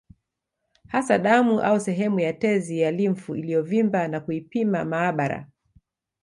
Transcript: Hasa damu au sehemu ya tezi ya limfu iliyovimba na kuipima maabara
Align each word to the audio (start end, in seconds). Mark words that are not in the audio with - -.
Hasa 0.87 1.17
damu 1.19 1.59
au 1.61 1.79
sehemu 1.79 2.19
ya 2.19 2.33
tezi 2.33 2.79
ya 2.79 2.91
limfu 2.91 3.35
iliyovimba 3.35 4.07
na 4.07 4.19
kuipima 4.19 4.85
maabara 4.85 5.47